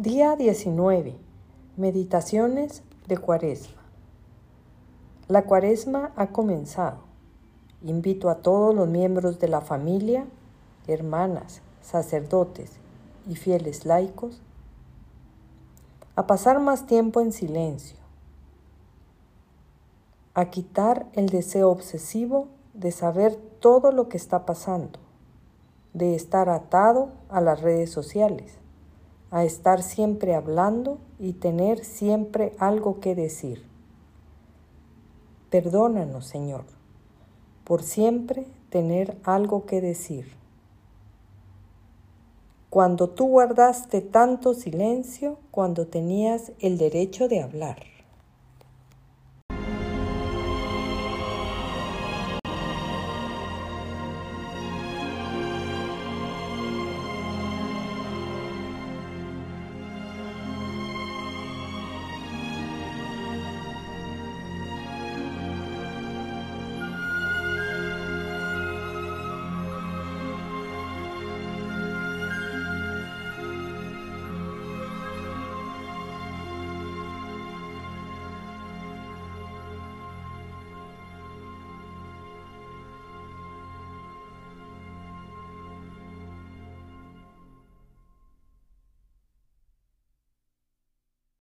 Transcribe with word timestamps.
Día 0.00 0.36
19. 0.36 1.16
Meditaciones 1.76 2.84
de 3.08 3.18
Cuaresma. 3.18 3.82
La 5.26 5.42
Cuaresma 5.42 6.12
ha 6.14 6.28
comenzado. 6.28 6.98
Invito 7.82 8.30
a 8.30 8.36
todos 8.36 8.72
los 8.76 8.86
miembros 8.86 9.40
de 9.40 9.48
la 9.48 9.60
familia, 9.60 10.24
hermanas, 10.86 11.62
sacerdotes 11.82 12.70
y 13.28 13.34
fieles 13.34 13.86
laicos 13.86 14.40
a 16.14 16.28
pasar 16.28 16.60
más 16.60 16.86
tiempo 16.86 17.20
en 17.20 17.32
silencio, 17.32 17.98
a 20.34 20.48
quitar 20.48 21.08
el 21.14 21.28
deseo 21.28 21.70
obsesivo 21.70 22.46
de 22.72 22.92
saber 22.92 23.34
todo 23.58 23.90
lo 23.90 24.08
que 24.08 24.16
está 24.16 24.46
pasando, 24.46 25.00
de 25.92 26.14
estar 26.14 26.48
atado 26.50 27.08
a 27.28 27.40
las 27.40 27.62
redes 27.62 27.90
sociales 27.90 28.58
a 29.30 29.44
estar 29.44 29.82
siempre 29.82 30.34
hablando 30.34 30.98
y 31.18 31.34
tener 31.34 31.84
siempre 31.84 32.54
algo 32.58 33.00
que 33.00 33.14
decir. 33.14 33.64
Perdónanos, 35.50 36.26
Señor, 36.26 36.64
por 37.64 37.82
siempre 37.82 38.46
tener 38.70 39.16
algo 39.24 39.66
que 39.66 39.80
decir. 39.80 40.36
Cuando 42.70 43.08
tú 43.08 43.26
guardaste 43.28 44.02
tanto 44.02 44.52
silencio 44.52 45.38
cuando 45.50 45.86
tenías 45.86 46.52
el 46.60 46.76
derecho 46.76 47.28
de 47.28 47.42
hablar. 47.42 47.97